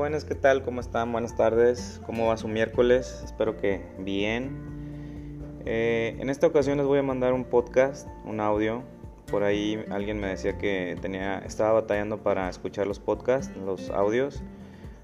jóvenes, 0.00 0.24
¿qué 0.24 0.34
tal? 0.34 0.62
¿Cómo 0.62 0.80
están? 0.80 1.12
Buenas 1.12 1.36
tardes. 1.36 2.00
¿Cómo 2.06 2.28
va 2.28 2.38
su 2.38 2.48
miércoles? 2.48 3.20
Espero 3.22 3.58
que 3.58 3.84
bien. 3.98 5.60
Eh, 5.66 6.16
en 6.18 6.30
esta 6.30 6.46
ocasión 6.46 6.78
les 6.78 6.86
voy 6.86 7.00
a 7.00 7.02
mandar 7.02 7.34
un 7.34 7.44
podcast, 7.44 8.08
un 8.24 8.40
audio. 8.40 8.82
Por 9.30 9.42
ahí 9.42 9.84
alguien 9.90 10.18
me 10.18 10.28
decía 10.28 10.56
que 10.56 10.96
tenía, 11.02 11.40
estaba 11.40 11.72
batallando 11.72 12.22
para 12.22 12.48
escuchar 12.48 12.86
los 12.86 12.98
podcasts, 12.98 13.54
los 13.58 13.90
audios. 13.90 14.42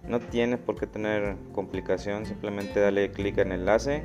No 0.09 0.19
tiene 0.19 0.57
por 0.57 0.77
qué 0.77 0.87
tener 0.87 1.37
complicación, 1.53 2.25
simplemente 2.25 2.81
dale 2.81 3.11
clic 3.11 3.37
en 3.37 3.53
el 3.53 3.61
enlace 3.61 4.03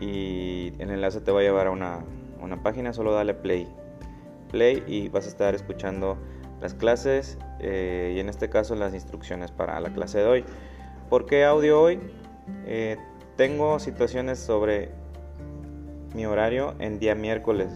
y 0.00 0.74
el 0.78 0.90
enlace 0.90 1.20
te 1.20 1.32
va 1.32 1.40
a 1.40 1.42
llevar 1.42 1.66
a 1.66 1.72
una, 1.72 2.04
una 2.40 2.62
página, 2.62 2.92
solo 2.92 3.14
dale 3.14 3.34
play. 3.34 3.66
Play 4.52 4.84
y 4.86 5.08
vas 5.08 5.26
a 5.26 5.28
estar 5.28 5.56
escuchando 5.56 6.16
las 6.60 6.74
clases 6.74 7.38
eh, 7.60 8.14
y 8.16 8.20
en 8.20 8.28
este 8.28 8.48
caso 8.48 8.74
las 8.74 8.94
instrucciones 8.94 9.50
para 9.50 9.78
la 9.80 9.90
clase 9.90 10.18
de 10.18 10.26
hoy. 10.26 10.44
¿Por 11.08 11.26
qué 11.26 11.44
audio 11.44 11.80
hoy? 11.80 12.00
Eh, 12.66 12.96
tengo 13.36 13.78
situaciones 13.78 14.38
sobre 14.38 14.90
mi 16.14 16.26
horario 16.26 16.74
en 16.78 16.98
día 16.98 17.14
miércoles. 17.14 17.72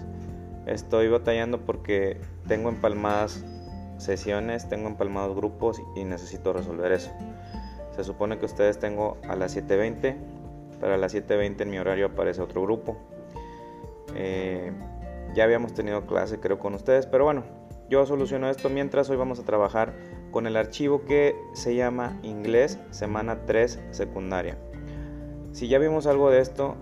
Estoy 0.66 1.08
batallando 1.08 1.60
porque 1.60 2.20
tengo 2.46 2.68
empalmadas 2.68 3.44
sesiones, 3.98 4.68
tengo 4.68 4.88
empalmados 4.88 5.36
grupos 5.36 5.80
y 5.96 6.04
necesito 6.04 6.52
resolver 6.52 6.92
eso. 6.92 7.10
Se 7.94 8.04
supone 8.04 8.38
que 8.38 8.46
ustedes 8.46 8.78
tengo 8.78 9.18
a 9.28 9.36
las 9.36 9.56
7.20, 9.56 10.16
pero 10.80 10.94
a 10.94 10.96
las 10.96 11.14
7.20 11.14 11.60
en 11.60 11.70
mi 11.70 11.78
horario 11.78 12.06
aparece 12.06 12.42
otro 12.42 12.62
grupo. 12.62 12.96
Eh, 14.14 14.72
ya 15.34 15.44
habíamos 15.44 15.72
tenido 15.72 16.06
clase 16.06 16.40
creo 16.40 16.58
con 16.58 16.74
ustedes, 16.74 17.06
pero 17.06 17.24
bueno, 17.24 17.44
yo 17.92 18.06
soluciono 18.06 18.48
esto 18.48 18.70
mientras 18.70 19.10
hoy 19.10 19.18
vamos 19.18 19.38
a 19.38 19.44
trabajar 19.44 19.92
con 20.30 20.46
el 20.46 20.56
archivo 20.56 21.04
que 21.04 21.36
se 21.52 21.74
llama 21.74 22.18
inglés 22.22 22.78
semana 22.88 23.44
3 23.44 23.82
secundaria. 23.90 24.56
Si 25.52 25.68
ya 25.68 25.78
vimos 25.78 26.06
algo 26.06 26.30
de 26.30 26.40
esto, 26.40 26.74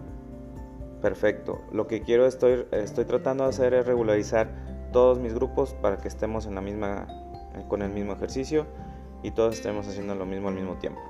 perfecto. 1.02 1.62
Lo 1.72 1.88
que 1.88 2.02
quiero 2.02 2.26
estoy, 2.26 2.64
estoy 2.70 3.06
tratando 3.06 3.42
de 3.42 3.50
hacer 3.50 3.74
es 3.74 3.86
regularizar 3.86 4.52
todos 4.92 5.18
mis 5.18 5.34
grupos 5.34 5.74
para 5.74 5.96
que 5.96 6.06
estemos 6.06 6.46
en 6.46 6.54
la 6.54 6.60
misma, 6.60 7.08
con 7.66 7.82
el 7.82 7.90
mismo 7.90 8.12
ejercicio 8.12 8.66
y 9.24 9.32
todos 9.32 9.56
estemos 9.56 9.88
haciendo 9.88 10.14
lo 10.14 10.26
mismo 10.26 10.46
al 10.46 10.54
mismo 10.54 10.76
tiempo. 10.76 11.00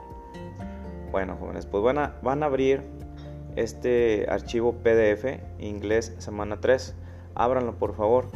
Bueno, 1.12 1.36
jóvenes, 1.38 1.66
pues 1.66 1.84
van 1.84 1.98
a, 1.98 2.14
van 2.22 2.42
a 2.42 2.46
abrir 2.46 2.84
este 3.54 4.24
archivo 4.30 4.72
PDF 4.82 5.26
inglés 5.58 6.14
semana 6.16 6.58
3. 6.58 6.96
Ábranlo 7.34 7.78
por 7.78 7.94
favor. 7.94 8.28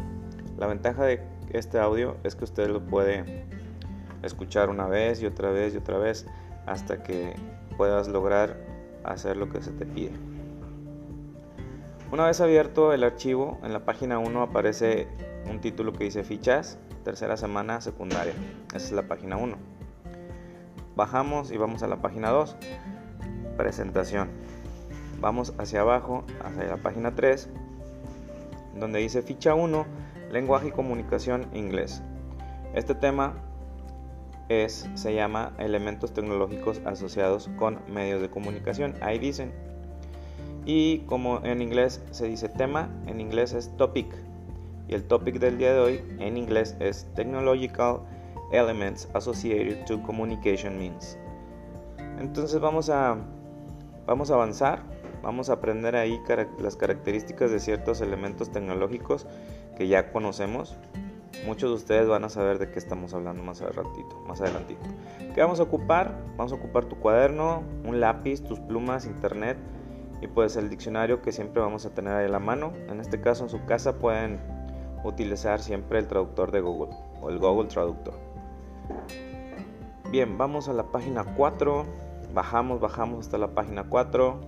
La 0.59 0.67
ventaja 0.67 1.05
de 1.05 1.34
este 1.51 1.79
audio 1.79 2.17
es 2.25 2.35
que 2.35 2.45
usted 2.45 2.69
lo 2.69 2.85
puede 2.87 3.47
escuchar 4.23 4.71
una 4.71 4.87
vez 4.87 5.23
y 5.23 5.27
otra 5.27 5.51
vez 5.51 5.75
y 5.75 5.79
otra 5.79 5.99
vez 5.99 6.27
hasta 6.67 7.03
que 7.03 7.35
puedas 7.77 8.09
lograr 8.09 8.57
hacer 9.05 9.37
lo 9.37 9.49
que 9.49 9.63
se 9.63 9.71
te 9.73 9.87
pide. 9.87 10.13
Una 12.11 12.27
vez 12.27 12.41
abierto 12.41 12.93
el 12.93 13.03
archivo, 13.03 13.59
en 13.63 13.73
la 13.73 13.85
página 13.85 14.19
1 14.19 14.43
aparece 14.43 15.09
un 15.51 15.61
título 15.61 15.93
que 15.93 16.05
dice 16.05 16.25
fichas, 16.25 16.79
tercera 17.05 17.37
semana 17.37 17.81
secundaria. 17.81 18.35
Esa 18.69 18.87
es 18.87 18.93
la 18.93 19.09
página 19.09 19.37
1. 19.37 19.57
Bajamos 20.97 21.51
y 21.51 21.57
vamos 21.57 21.83
a 21.83 21.89
la 21.89 21.97
página 21.97 22.31
2, 22.31 22.57
presentación. 23.57 24.31
Vamos 25.21 25.55
hacia 25.59 25.81
abajo, 25.81 26.25
hacia 26.45 26.65
la 26.65 26.77
página 26.77 27.15
3, 27.15 27.49
donde 28.79 29.01
dice 29.01 29.23
ficha 29.23 29.55
1 29.55 30.04
Lenguaje 30.35 30.67
y 30.67 30.71
comunicación 30.73 31.47
inglés. 31.55 32.03
Este 32.75 32.97
tema 32.97 33.35
es, 34.49 34.91
se 34.95 35.15
llama 35.15 35.53
elementos 35.59 36.13
tecnológicos 36.13 36.83
asociados 36.85 37.49
con 37.57 37.79
medios 37.87 38.21
de 38.21 38.29
comunicación. 38.29 38.95
Ahí 39.01 39.21
dicen. 39.21 39.53
Y 40.67 40.99
como 41.07 41.39
en 41.45 41.63
inglés 41.63 42.03
se 42.11 42.27
dice 42.27 42.49
tema, 42.49 42.91
en 43.07 43.21
inglés 43.21 43.53
es 43.53 43.77
topic. 43.77 44.13
Y 44.89 44.95
el 44.95 45.05
topic 45.05 45.39
del 45.39 45.57
día 45.57 45.73
de 45.73 45.79
hoy 45.79 46.01
en 46.19 46.37
inglés 46.37 46.77
es 46.81 47.07
Technological 47.15 48.01
Elements 48.51 49.09
Associated 49.15 49.85
to 49.85 50.03
Communication 50.03 50.77
Means. 50.77 51.17
Entonces 52.19 52.61
vamos 52.61 52.91
a, 52.91 53.19
vamos 54.05 54.33
a 54.33 54.35
avanzar, 54.35 54.83
vamos 55.23 55.49
a 55.49 55.53
aprender 55.53 55.95
ahí 55.95 56.21
las 56.59 56.75
características 56.75 57.53
de 57.53 57.61
ciertos 57.61 58.01
elementos 58.01 58.51
tecnológicos 58.51 59.29
que 59.77 59.89
ya 59.89 60.13
conocemos, 60.13 60.77
muchos 61.47 61.71
de 61.71 61.77
ustedes 61.77 62.09
van 62.09 62.25
a 62.25 62.29
saber 62.29 62.59
de 62.59 62.71
qué 62.71 62.79
estamos 62.79 63.15
hablando 63.15 63.43
más 63.43 63.61
adelantito, 63.61 64.21
más 64.27 64.41
adelantito. 64.41 64.83
¿Qué 65.35 65.41
vamos 65.41 65.61
a 65.61 65.65
ocupar? 65.65 66.17
Vamos 66.37 66.53
a 66.53 66.57
ocupar 66.57 66.85
tu 66.85 66.97
cuaderno, 66.97 67.63
un 67.85 68.01
lápiz, 68.01 68.43
tus 68.43 68.61
plumas, 68.61 69.05
internet 69.07 69.57
y 70.21 70.27
pues 70.27 70.57
el 70.57 70.71
diccionario 70.71 71.21
que 71.23 71.33
siempre 71.33 71.61
vamos 71.61 71.85
a 71.87 71.91
tener 71.91 72.15
ahí 72.15 72.27
a 72.27 72.29
la 72.29 72.39
mano. 72.39 72.73
En 72.89 73.01
este 73.01 73.21
caso 73.21 73.45
en 73.45 73.51
su 73.51 73.65
casa 73.65 73.99
pueden 73.99 74.41
utilizar 75.05 75.61
siempre 75.61 75.99
el 75.99 76.07
traductor 76.07 76.51
de 76.51 76.61
Google 76.61 76.95
o 77.21 77.31
el 77.31 77.39
Google 77.39 77.69
Traductor. 77.69 78.15
Bien, 80.11 80.39
vamos 80.39 80.69
a 80.69 80.73
la 80.73 80.85
página 80.85 81.25
4, 81.25 81.85
bajamos, 82.33 82.81
bajamos 82.81 83.27
hasta 83.27 83.37
la 83.37 83.49
página 83.49 83.85
4 83.85 84.41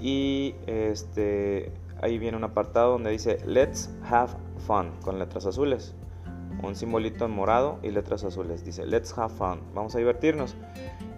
y 0.00 0.54
este 0.66 1.72
ahí 2.00 2.18
viene 2.18 2.36
un 2.36 2.44
apartado 2.44 2.92
donde 2.92 3.10
dice 3.10 3.38
Let's 3.46 3.90
have 4.08 4.32
fun 4.66 4.92
con 5.02 5.18
letras 5.18 5.46
azules. 5.46 5.94
Un 6.62 6.76
simbolito 6.76 7.26
en 7.26 7.32
morado 7.32 7.78
y 7.82 7.90
letras 7.90 8.24
azules. 8.24 8.64
Dice 8.64 8.86
Let's 8.86 9.16
have 9.18 9.34
fun. 9.34 9.60
Vamos 9.74 9.94
a 9.94 9.98
divertirnos. 9.98 10.56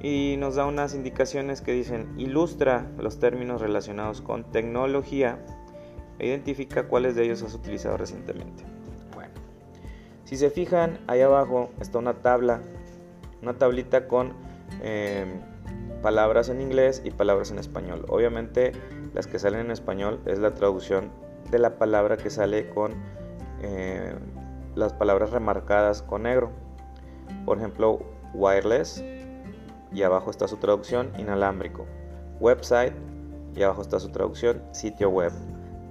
Y 0.01 0.37
nos 0.39 0.57
da 0.57 0.67
unas 0.67 0.95
indicaciones 0.95 1.61
que 1.61 1.73
dicen 1.73 2.15
ilustra 2.19 2.91
los 2.99 3.19
términos 3.19 3.61
relacionados 3.61 4.21
con 4.21 4.45
tecnología 4.51 5.39
e 6.19 6.29
identifica 6.29 6.89
cuáles 6.89 7.15
de 7.15 7.25
ellos 7.25 7.43
has 7.43 7.55
utilizado 7.55 7.97
recientemente. 7.97 8.65
Bueno, 9.15 9.35
si 10.25 10.37
se 10.37 10.51
fijan, 10.51 10.99
ahí 11.07 11.21
abajo 11.21 11.71
está 11.81 11.99
una 11.99 12.15
tabla, 12.15 12.63
una 13.43 13.55
tablita 13.55 14.09
con 14.09 14.33
eh, 14.83 15.41
palabras 16.07 16.49
en 16.51 16.61
inglés 16.61 17.03
y 17.05 17.11
palabras 17.11 17.51
en 17.51 17.59
español. 17.59 18.07
Obviamente 18.09 18.71
las 19.13 19.27
que 19.27 19.41
salen 19.41 19.63
en 19.63 19.71
español 19.73 20.21
es 20.25 20.39
la 20.39 20.55
traducción 20.55 21.11
de 21.51 21.59
la 21.59 21.79
palabra 21.79 22.17
que 22.17 22.31
sale 22.31 22.69
con 22.69 22.95
eh, 23.61 24.15
las 24.77 24.93
palabras 24.93 25.31
remarcadas 25.31 26.03
con 26.03 26.23
negro. 26.23 26.53
Por 27.45 27.59
ejemplo, 27.59 27.99
wireless 28.35 29.03
y 29.91 30.05
abajo 30.05 30.31
está 30.31 30.47
su 30.47 30.59
traducción 30.59 31.11
inalámbrico. 31.19 31.87
Website 32.39 32.95
y 33.57 33.65
abajo 33.65 33.83
está 33.83 33.99
su 33.99 34.11
traducción 34.11 34.63
sitio 34.71 35.11
web. 35.11 35.33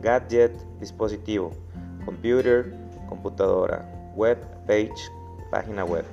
Gadget, 0.01 0.55
dispositivo. 0.79 1.51
Computer, 2.05 2.73
computadora. 3.09 4.13
Web 4.15 4.37
page, 4.65 5.11
página 5.51 5.83
web. 5.83 6.05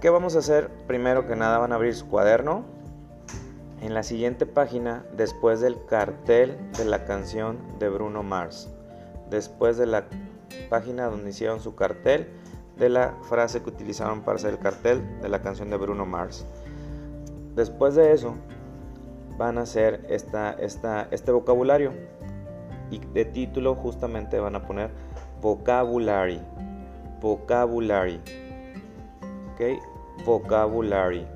¿Qué 0.00 0.10
vamos 0.10 0.36
a 0.36 0.38
hacer? 0.38 0.70
Primero 0.86 1.26
que 1.26 1.34
nada 1.34 1.58
van 1.58 1.72
a 1.72 1.74
abrir 1.74 1.92
su 1.92 2.06
cuaderno. 2.06 2.62
En 3.80 3.94
la 3.94 4.04
siguiente 4.04 4.46
página, 4.46 5.04
después 5.16 5.60
del 5.60 5.84
cartel 5.86 6.56
de 6.76 6.84
la 6.84 7.04
canción 7.04 7.58
de 7.80 7.88
Bruno 7.88 8.22
Mars. 8.22 8.68
Después 9.28 9.76
de 9.76 9.86
la 9.86 10.04
página 10.70 11.06
donde 11.06 11.30
hicieron 11.30 11.58
su 11.58 11.74
cartel 11.74 12.28
de 12.76 12.90
la 12.90 13.16
frase 13.22 13.60
que 13.60 13.70
utilizaron 13.70 14.20
para 14.22 14.36
hacer 14.36 14.50
el 14.52 14.60
cartel 14.60 15.20
de 15.20 15.28
la 15.28 15.42
canción 15.42 15.68
de 15.68 15.76
Bruno 15.76 16.06
Mars. 16.06 16.46
Después 17.56 17.96
de 17.96 18.12
eso, 18.12 18.36
van 19.36 19.58
a 19.58 19.62
hacer 19.62 20.06
esta, 20.08 20.52
esta, 20.52 21.08
este 21.10 21.32
vocabulario. 21.32 21.92
Y 22.92 23.00
de 23.00 23.24
título 23.24 23.74
justamente 23.74 24.38
van 24.38 24.54
a 24.54 24.64
poner 24.64 24.90
vocabulary. 25.40 26.40
Vocabulary. 27.20 28.20
Vocabulary. 30.24 31.26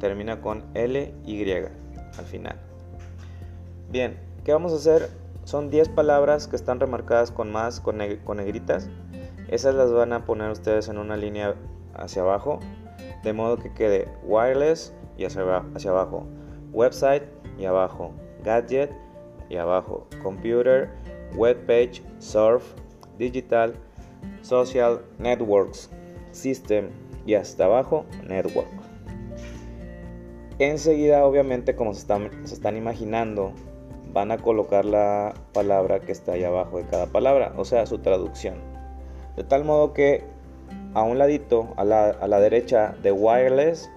Termina 0.00 0.40
con 0.40 0.64
L, 0.74 1.14
Y 1.24 1.50
al 1.52 2.24
final. 2.24 2.56
Bien, 3.90 4.18
¿qué 4.44 4.52
vamos 4.52 4.72
a 4.72 4.76
hacer? 4.76 5.08
Son 5.44 5.70
10 5.70 5.90
palabras 5.90 6.48
que 6.48 6.56
están 6.56 6.80
remarcadas 6.80 7.30
con 7.30 7.52
más, 7.52 7.80
con, 7.80 7.98
negritas. 7.98 8.88
Esas 9.48 9.74
las 9.74 9.92
van 9.92 10.12
a 10.12 10.24
poner 10.24 10.50
ustedes 10.50 10.88
en 10.88 10.98
una 10.98 11.16
línea 11.16 11.54
hacia 11.94 12.22
abajo, 12.22 12.60
de 13.22 13.32
modo 13.32 13.58
que 13.58 13.72
quede 13.72 14.08
wireless 14.24 14.94
y 15.16 15.24
hacia, 15.26 15.42
hacia 15.74 15.90
abajo, 15.90 16.26
website 16.72 17.24
y 17.58 17.66
abajo, 17.66 18.12
gadget 18.42 18.90
y 19.48 19.56
abajo, 19.56 20.06
computer, 20.22 20.90
web 21.36 21.66
page, 21.66 22.02
surf, 22.18 22.64
digital, 23.18 23.74
social 24.42 25.02
networks, 25.18 25.90
system, 26.32 26.88
y 27.26 27.34
hasta 27.34 27.64
abajo 27.64 28.04
network. 28.26 28.68
Enseguida, 30.58 31.24
obviamente, 31.24 31.74
como 31.74 31.94
se 31.94 32.00
están, 32.00 32.76
imaginando, 32.76 33.52
van 34.12 34.30
a 34.30 34.38
colocar 34.38 34.84
la 34.84 35.34
palabra 35.52 36.00
que 36.00 36.12
está 36.12 36.32
ahí 36.32 36.44
abajo 36.44 36.78
de 36.78 36.84
cada 36.84 37.06
palabra, 37.06 37.52
o 37.56 37.64
sea, 37.64 37.86
su 37.86 37.98
traducción. 37.98 38.54
De 39.36 39.42
tal 39.42 39.64
modo 39.64 39.92
que 39.92 40.22
a 40.94 41.02
un 41.02 41.18
ladito, 41.18 41.74
a 41.76 41.84
la, 41.84 42.10
a 42.10 42.28
la 42.28 42.38
derecha 42.38 42.94
de 43.02 43.10
wireless, 43.10 43.90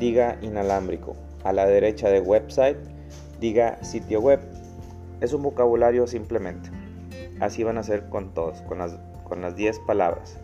diga 0.00 0.36
inalámbrico. 0.42 1.14
A 1.44 1.52
la 1.52 1.66
derecha 1.66 2.08
de 2.08 2.20
website, 2.20 2.78
diga 3.38 3.82
sitio 3.84 4.20
web. 4.20 4.40
Es 5.20 5.32
un 5.32 5.42
vocabulario 5.42 6.08
simplemente. 6.08 6.70
Así 7.38 7.62
van 7.62 7.78
a 7.78 7.82
ser 7.84 8.08
con 8.08 8.34
todos, 8.34 8.62
con 8.62 8.78
las, 8.78 8.98
con 9.22 9.42
las 9.42 9.54
10 9.54 9.78
palabras. 9.80 10.38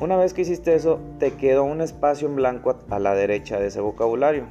Una 0.00 0.16
vez 0.16 0.32
que 0.32 0.40
hiciste 0.40 0.74
eso, 0.74 0.98
te 1.18 1.34
quedó 1.34 1.62
un 1.64 1.82
espacio 1.82 2.26
en 2.26 2.34
blanco 2.34 2.74
a 2.88 2.98
la 2.98 3.14
derecha 3.14 3.60
de 3.60 3.66
ese 3.66 3.82
vocabulario. 3.82 4.46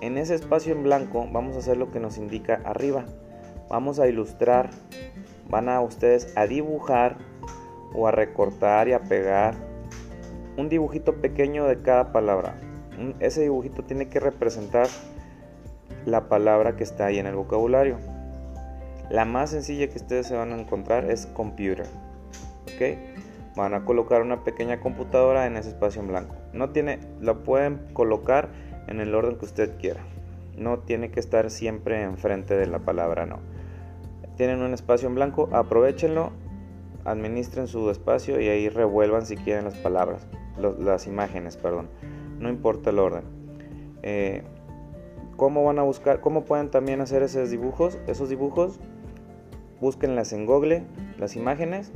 En 0.00 0.16
ese 0.16 0.36
espacio 0.36 0.72
en 0.72 0.84
blanco 0.84 1.26
vamos 1.32 1.56
a 1.56 1.58
hacer 1.58 1.76
lo 1.76 1.90
que 1.90 1.98
nos 1.98 2.18
indica 2.18 2.60
arriba. 2.64 3.04
Vamos 3.68 3.98
a 3.98 4.06
ilustrar, 4.06 4.70
van 5.48 5.68
a 5.68 5.80
ustedes 5.80 6.32
a 6.36 6.46
dibujar 6.46 7.16
o 7.94 8.06
a 8.06 8.12
recortar 8.12 8.86
y 8.86 8.92
a 8.92 9.02
pegar 9.02 9.56
un 10.56 10.68
dibujito 10.68 11.20
pequeño 11.20 11.66
de 11.66 11.82
cada 11.82 12.12
palabra. 12.12 12.54
Ese 13.18 13.42
dibujito 13.42 13.82
tiene 13.82 14.08
que 14.08 14.20
representar 14.20 14.86
la 16.04 16.28
palabra 16.28 16.76
que 16.76 16.84
está 16.84 17.06
ahí 17.06 17.18
en 17.18 17.26
el 17.26 17.34
vocabulario. 17.34 17.98
La 19.10 19.24
más 19.24 19.50
sencilla 19.50 19.88
que 19.88 19.96
ustedes 19.96 20.28
se 20.28 20.36
van 20.36 20.52
a 20.52 20.60
encontrar 20.60 21.10
es 21.10 21.26
computer. 21.26 21.88
¿Ok? 22.72 23.25
Van 23.56 23.74
a 23.74 23.84
colocar 23.84 24.22
una 24.22 24.44
pequeña 24.44 24.80
computadora 24.80 25.46
en 25.46 25.56
ese 25.56 25.70
espacio 25.70 26.02
en 26.02 26.08
blanco. 26.08 26.36
No 26.52 26.70
tiene, 26.70 27.00
lo 27.20 27.42
pueden 27.42 27.80
colocar 27.94 28.50
en 28.86 29.00
el 29.00 29.14
orden 29.14 29.36
que 29.36 29.46
usted 29.46 29.78
quiera. 29.78 30.02
No 30.56 30.80
tiene 30.80 31.10
que 31.10 31.20
estar 31.20 31.50
siempre 31.50 32.02
enfrente 32.02 32.54
de 32.56 32.66
la 32.66 32.80
palabra, 32.80 33.26
no. 33.26 33.38
Tienen 34.36 34.60
un 34.60 34.74
espacio 34.74 35.08
en 35.08 35.14
blanco, 35.14 35.48
aprovechenlo, 35.52 36.32
administren 37.06 37.66
su 37.66 37.90
espacio 37.90 38.40
y 38.40 38.48
ahí 38.48 38.68
revuelvan 38.68 39.24
si 39.24 39.36
quieren 39.36 39.64
las 39.64 39.76
palabras, 39.76 40.26
las 40.78 41.06
imágenes, 41.06 41.56
perdón. 41.56 41.88
No 42.38 42.50
importa 42.50 42.90
el 42.90 42.98
orden. 42.98 43.24
Eh, 44.02 44.42
¿Cómo 45.36 45.64
van 45.64 45.78
a 45.78 45.82
buscar? 45.82 46.20
¿Cómo 46.20 46.44
pueden 46.44 46.70
también 46.70 47.00
hacer 47.00 47.22
esos 47.22 47.50
dibujos? 47.50 47.98
Esos 48.06 48.28
dibujos, 48.28 48.80
búsquenlas 49.80 50.32
en 50.32 50.46
Google, 50.46 50.84
las 51.18 51.36
imágenes. 51.36 51.92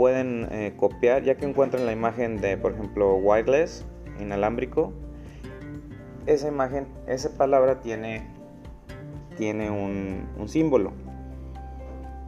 Pueden 0.00 0.48
eh, 0.50 0.72
copiar, 0.78 1.24
ya 1.24 1.34
que 1.34 1.44
encuentran 1.44 1.84
la 1.84 1.92
imagen 1.92 2.40
de, 2.40 2.56
por 2.56 2.72
ejemplo, 2.72 3.16
wireless, 3.16 3.84
inalámbrico. 4.18 4.94
Esa 6.24 6.48
imagen, 6.48 6.86
esa 7.06 7.36
palabra 7.36 7.80
tiene, 7.80 8.26
tiene 9.36 9.68
un, 9.68 10.26
un 10.38 10.48
símbolo. 10.48 10.92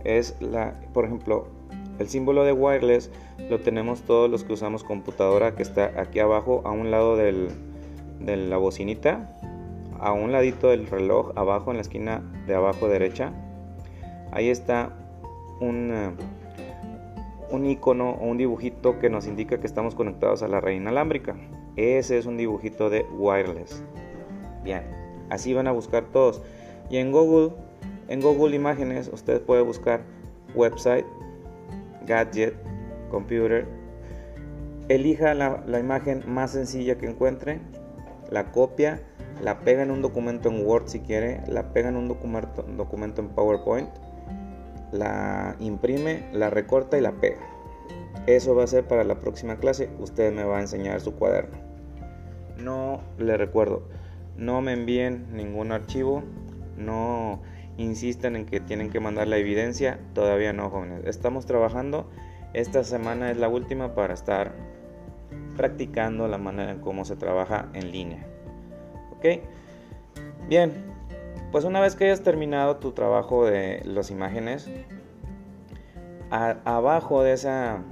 Es 0.05 0.37
la, 0.43 0.75
por 0.93 1.07
ejemplo, 1.07 1.47
el 1.99 2.09
símbolo 2.11 2.45
de 2.45 2.53
wireless 2.53 3.11
lo 3.49 3.59
tenemos 3.61 4.03
todos 4.03 4.29
los 4.29 4.45
que 4.45 4.53
usamos 4.53 4.85
computadora 4.85 5.55
que 5.55 5.63
está 5.63 5.99
aquí 5.99 6.19
abajo 6.19 6.61
a 6.67 6.73
un 6.73 6.91
lado 6.91 7.17
del, 7.17 7.49
de 8.21 8.37
la 8.37 8.59
bocinita 8.59 9.35
a 9.99 10.13
un 10.13 10.31
ladito 10.31 10.69
del 10.69 10.89
reloj, 10.89 11.31
abajo 11.37 11.71
en 11.71 11.79
la 11.79 11.81
esquina 11.81 12.23
de 12.47 12.55
abajo 12.55 12.87
derecha, 12.89 13.33
ahí 14.33 14.51
está 14.51 14.91
un, 15.61 15.91
eh, 15.91 16.11
un 17.53 17.67
icono 17.67 18.13
o 18.13 18.27
un 18.27 18.39
dibujito 18.39 18.99
que 18.99 19.11
nos 19.11 19.27
indica 19.27 19.61
que 19.61 19.67
estamos 19.67 19.95
conectados 19.95 20.43
a 20.43 20.49
la 20.49 20.61
red 20.61 20.73
inalámbrica. 20.73 21.37
Ese 21.77 22.19
es 22.19 22.27
un 22.27 22.37
dibujito 22.37 22.91
de 22.91 23.07
wireless. 23.17 23.85
Bien, 24.65 24.83
así 25.31 25.55
van 25.55 25.69
a 25.69 25.73
buscar 25.73 26.05
todos. 26.07 26.43
Y 26.91 26.97
en 26.97 27.13
Google, 27.13 27.55
en 28.09 28.21
Google 28.21 28.57
Imágenes, 28.57 29.11
usted 29.13 29.41
puede 29.43 29.63
buscar 29.63 30.03
website, 30.55 31.07
gadget, 32.07 32.55
computer. 33.11 33.67
Elija 34.89 35.35
la, 35.35 35.63
la 35.67 35.79
imagen 35.79 36.25
más 36.27 36.51
sencilla 36.51 36.99
que 36.99 37.07
encuentre, 37.07 37.61
la 38.31 38.51
copia 38.51 39.01
la 39.43 39.61
pega 39.61 39.83
en 39.83 39.91
un 39.91 40.03
documento 40.03 40.49
en 40.49 40.65
Word 40.65 40.85
si 40.87 41.01
quiere, 41.01 41.41
la 41.49 41.73
pega 41.73 41.89
en 41.89 41.97
un 41.97 42.09
documento, 42.09 42.63
documento 42.77 43.21
en 43.21 43.29
PowerPoint, 43.29 43.89
la 44.93 45.57
imprime, 45.59 46.29
la 46.33 46.51
recorta 46.51 46.99
y 46.99 47.01
la 47.01 47.13
pega. 47.13 47.41
Eso 48.27 48.55
va 48.55 48.65
a 48.65 48.69
ser 48.69 48.87
para 48.87 49.05
la 49.05 49.19
próxima 49.21 49.57
clase, 49.57 49.91
usted 49.99 50.33
me 50.33 50.45
va 50.45 50.59
a 50.59 50.61
enseñar 50.61 51.01
su 51.01 51.15
cuaderno. 51.15 51.59
No 52.59 53.01
le 53.19 53.37
recuerdo, 53.37 53.89
no 54.37 54.61
me 54.61 54.73
envíen 54.73 55.35
ningún 55.35 55.73
archivo, 55.73 56.23
no 56.77 57.43
insistan 57.79 58.37
en 58.37 58.47
que 58.47 58.61
tienen 58.61 58.91
que 58.91 59.01
mandar 59.01 59.27
la 59.27 59.39
evidencia, 59.39 59.99
todavía 60.15 60.53
no 60.53 60.71
jóvenes. 60.71 61.05
Estamos 61.07 61.47
trabajando, 61.47 62.09
esta 62.53 62.85
semana 62.85 63.31
es 63.31 63.39
la 63.39 63.49
última 63.49 63.95
para 63.95 64.15
estar 64.15 64.53
practicando 65.57 66.29
la 66.29 66.39
manera 66.39 66.73
en 66.73 66.81
cómo 66.81 67.05
se 67.05 67.17
trabaja 67.17 67.71
en 67.75 67.91
línea. 67.91 68.27
Bien, 70.49 70.73
pues 71.53 71.67
una 71.67 71.81
vez 71.81 71.95
que 71.95 72.07
hayas 72.07 72.23
terminado 72.23 72.77
tu 72.77 72.93
trabajo 72.93 73.45
de 73.45 73.83
las 73.85 74.11
imágenes, 74.11 74.71
abajo 76.31 77.23
de, 77.23 77.35
esa, 77.35 77.83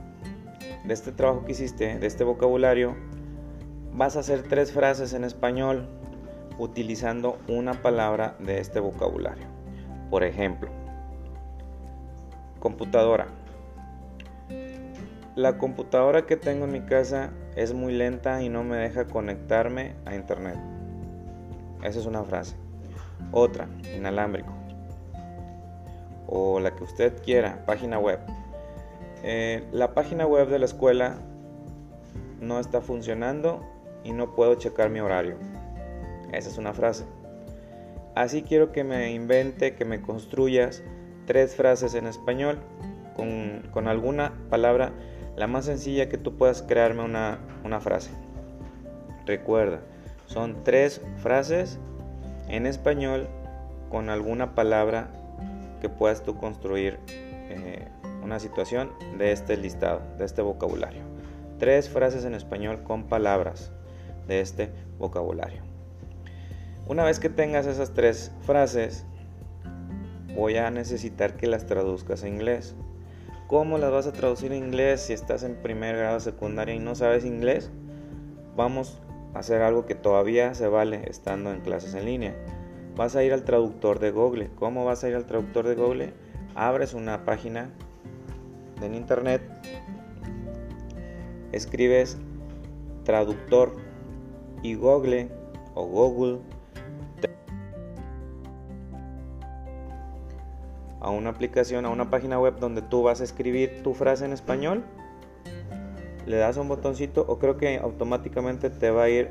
de 0.85 0.95
este 0.95 1.13
trabajo 1.13 1.45
que 1.45 1.53
hiciste, 1.53 1.99
de 1.99 2.07
este 2.07 2.25
vocabulario, 2.25 2.97
vas 3.93 4.17
a 4.17 4.21
hacer 4.21 4.45
tres 4.45 4.73
frases 4.73 5.13
en 5.13 5.25
español 5.25 5.87
utilizando 6.59 7.39
una 7.49 7.75
palabra 7.75 8.35
de 8.39 8.61
este 8.61 8.81
vocabulario. 8.81 9.45
Por 10.09 10.25
ejemplo, 10.25 10.71
computadora. 12.61 13.27
La 15.37 15.59
computadora 15.59 16.25
que 16.25 16.37
tengo 16.37 16.65
en 16.65 16.73
mi 16.73 16.81
casa 16.81 17.31
es 17.57 17.75
muy 17.75 17.93
lenta 17.93 18.43
y 18.43 18.49
no 18.49 18.65
me 18.65 18.77
deja 18.77 19.07
conectarme 19.07 19.97
a 20.07 20.15
internet. 20.15 20.59
Esa 21.83 21.99
es 21.99 22.07
una 22.07 22.25
frase. 22.25 22.57
Otra, 23.33 23.69
inalámbrico. 23.95 24.53
O 26.27 26.61
la 26.61 26.75
que 26.75 26.85
usted 26.85 27.23
quiera, 27.23 27.65
página 27.67 27.99
web. 27.99 28.21
Eh, 29.23 29.65
la 29.73 29.95
página 29.95 30.27
web 30.27 30.49
de 30.49 30.59
la 30.59 30.65
escuela 30.65 31.19
no 32.41 32.59
está 32.59 32.81
funcionando 32.81 33.61
y 34.05 34.13
no 34.13 34.35
puedo 34.35 34.55
checar 34.55 34.91
mi 34.91 35.01
horario. 35.01 35.37
Esa 36.33 36.49
es 36.49 36.59
una 36.59 36.73
frase. 36.73 37.05
Así 38.15 38.43
quiero 38.43 38.73
que 38.73 38.85
me 38.85 39.13
invente, 39.13 39.75
que 39.75 39.85
me 39.85 40.01
construyas 40.01 40.83
tres 41.27 41.55
frases 41.55 41.95
en 41.95 42.07
español 42.07 42.59
con, 43.15 43.63
con 43.71 43.89
alguna 43.89 44.33
palabra, 44.49 44.93
la 45.37 45.47
más 45.47 45.67
sencilla 45.67 46.09
que 46.09 46.19
tú 46.19 46.37
puedas 46.37 46.63
crearme 46.63 47.05
una, 47.05 47.39
una 47.65 47.81
frase. 47.81 48.11
Recuerda, 49.27 49.81
son 50.27 50.65
tres 50.65 51.01
frases 51.19 51.79
en 52.51 52.67
español 52.67 53.29
con 53.91 54.11
alguna 54.11 54.55
palabra 54.55 55.09
que 55.81 55.89
puedas 55.89 56.23
tú 56.23 56.37
construir 56.37 56.99
eh, 57.09 57.87
una 58.23 58.39
situación 58.39 58.91
de 59.19 59.33
este 59.33 59.57
listado, 59.57 60.03
de 60.19 60.25
este 60.25 60.43
vocabulario. 60.43 61.03
Tres 61.59 61.89
frases 61.89 62.25
en 62.25 62.35
español 62.35 62.83
con 62.83 63.05
palabras 63.05 63.73
de 64.27 64.41
este 64.41 64.71
vocabulario. 64.99 65.63
Una 66.87 67.05
vez 67.05 67.21
que 67.21 67.29
tengas 67.29 67.67
esas 67.67 67.95
tres 67.95 68.33
frases, 68.43 69.05
voy 70.35 70.57
a 70.57 70.71
necesitar 70.71 71.37
que 71.37 71.47
las 71.47 71.67
traduzcas 71.67 72.25
en 72.25 72.35
inglés. 72.35 72.75
¿Cómo 73.47 73.79
las 73.79 73.91
vas 73.91 74.07
a 74.07 74.13
traducir 74.13 74.53
en 74.53 74.65
inglés 74.65 75.03
si 75.03 75.13
estás 75.13 75.43
en 75.43 75.57
primer 75.57 75.97
grado 75.97 76.21
secundaria 76.21 76.75
y 76.75 76.79
no 76.79 76.95
sabes 76.95 77.25
inglés? 77.25 77.71
Vamos 78.57 79.01
hacer 79.35 79.63
algo 79.63 79.87
que 79.87 79.95
todavía 79.95 80.55
se 80.55 80.69
vale 80.69 81.03
estando 81.09 81.53
en 81.53 81.61
clases 81.61 81.95
en 81.95 82.05
línea. 82.05 82.35
Vas 82.97 83.17
a 83.17 83.23
ir 83.23 83.33
al 83.33 83.45
traductor 83.45 83.99
de 83.99 84.11
Google. 84.11 84.51
¿Cómo 84.57 84.85
vas 84.85 85.05
a 85.05 85.09
ir 85.09 85.15
al 85.15 85.27
traductor 85.27 85.67
de 85.67 85.75
Google? 85.75 86.13
Abres 86.55 86.95
una 86.95 87.25
página 87.25 87.71
en 88.83 88.95
internet, 88.95 89.43
escribes 91.53 92.19
traductor 93.05 93.73
y 94.63 94.75
Google 94.75 95.29
o 95.75 95.87
Google 95.87 96.41
a 101.01 101.11
una 101.11 101.31
aplicación, 101.31 101.87
a 101.87 101.91
una 101.91 102.11
página 102.11 102.39
web 102.39 102.59
donde 102.59 102.83
tú 102.83 103.03
vas 103.03 103.21
a 103.21 103.25
escribir 103.25 103.83
tu 103.83 103.95
frase 103.95 104.25
en 104.25 104.33
español 104.33 104.85
le 106.27 106.37
das 106.37 106.57
un 106.57 106.69
botoncito 106.69 107.25
o 107.27 107.39
creo 107.39 107.57
que 107.57 107.79
automáticamente 107.79 108.71
te 108.71 108.91
va 108.91 109.05
a 109.05 109.09
ir 109.09 109.31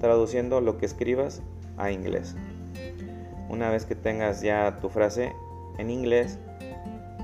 traduciendo 0.00 0.60
lo 0.60 0.78
que 0.78 0.86
escribas 0.86 1.42
a 1.76 1.90
inglés. 1.90 2.36
Una 3.48 3.70
vez 3.70 3.86
que 3.86 3.94
tengas 3.94 4.42
ya 4.42 4.78
tu 4.80 4.88
frase 4.88 5.32
en 5.78 5.90
inglés, 5.90 6.38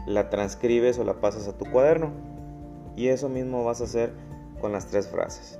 la 0.06 0.30
transcribes 0.30 0.98
o 0.98 1.04
la 1.04 1.20
pasas 1.20 1.48
a 1.48 1.56
tu 1.56 1.66
cuaderno. 1.66 2.12
Y 2.96 3.08
eso 3.08 3.28
mismo 3.28 3.64
vas 3.64 3.80
a 3.80 3.84
hacer 3.84 4.12
con 4.60 4.72
las 4.72 4.86
tres 4.86 5.08
frases. 5.08 5.58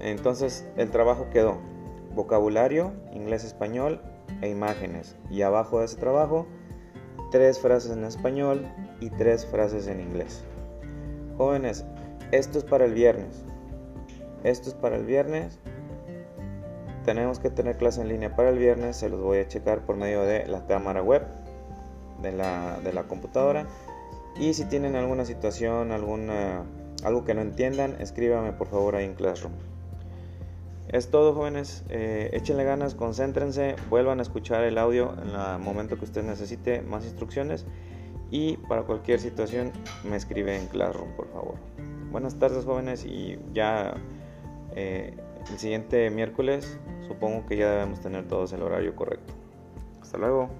Entonces 0.00 0.66
el 0.76 0.90
trabajo 0.90 1.28
quedó 1.30 1.58
vocabulario, 2.14 2.92
inglés, 3.12 3.44
español 3.44 4.00
e 4.40 4.48
imágenes. 4.48 5.16
Y 5.30 5.42
abajo 5.42 5.80
de 5.80 5.86
ese 5.86 5.96
trabajo, 5.96 6.46
tres 7.30 7.58
frases 7.58 7.92
en 7.92 8.04
español 8.04 8.66
y 9.00 9.10
tres 9.10 9.46
frases 9.46 9.86
en 9.86 10.00
inglés. 10.00 10.44
Jóvenes, 11.36 11.84
esto 12.32 12.58
es 12.58 12.64
para 12.64 12.86
el 12.86 12.94
viernes. 12.94 13.44
Esto 14.42 14.70
es 14.70 14.74
para 14.74 14.96
el 14.96 15.04
viernes. 15.04 15.58
Tenemos 17.04 17.38
que 17.38 17.50
tener 17.50 17.76
clase 17.76 18.00
en 18.00 18.08
línea 18.08 18.34
para 18.34 18.48
el 18.48 18.58
viernes. 18.58 18.96
Se 18.96 19.08
los 19.08 19.20
voy 19.20 19.38
a 19.38 19.48
checar 19.48 19.86
por 19.86 19.96
medio 19.96 20.22
de 20.22 20.46
la 20.46 20.66
cámara 20.66 21.02
web 21.02 21.22
de 22.22 22.32
la, 22.32 22.80
de 22.82 22.92
la 22.92 23.04
computadora. 23.04 23.66
Y 24.38 24.54
si 24.54 24.64
tienen 24.64 24.96
alguna 24.96 25.24
situación, 25.24 25.92
algo 25.92 27.24
que 27.24 27.34
no 27.34 27.42
entiendan, 27.42 27.96
escríbame 28.00 28.52
por 28.52 28.68
favor 28.68 28.96
ahí 28.96 29.04
en 29.04 29.14
Classroom. 29.14 29.52
Es 30.88 31.10
todo 31.10 31.34
jóvenes, 31.34 31.84
eh, 31.88 32.30
échenle 32.32 32.64
ganas, 32.64 32.94
concéntrense, 32.94 33.76
vuelvan 33.88 34.18
a 34.18 34.22
escuchar 34.22 34.64
el 34.64 34.78
audio 34.78 35.14
en 35.22 35.30
el 35.30 35.58
momento 35.58 35.98
que 35.98 36.04
usted 36.04 36.22
necesite 36.22 36.82
más 36.82 37.04
instrucciones 37.04 37.66
y 38.30 38.56
para 38.56 38.82
cualquier 38.82 39.20
situación 39.20 39.72
me 40.04 40.16
escribe 40.16 40.56
en 40.56 40.66
Classroom 40.66 41.12
por 41.12 41.28
favor. 41.32 41.54
Buenas 42.12 42.38
tardes 42.38 42.66
jóvenes 42.66 43.06
y 43.06 43.38
ya 43.54 43.94
eh, 44.76 45.16
el 45.50 45.58
siguiente 45.58 46.10
miércoles 46.10 46.78
supongo 47.08 47.46
que 47.46 47.56
ya 47.56 47.70
debemos 47.70 48.00
tener 48.02 48.28
todos 48.28 48.52
el 48.52 48.60
horario 48.60 48.94
correcto. 48.94 49.32
Hasta 50.02 50.18
luego. 50.18 50.50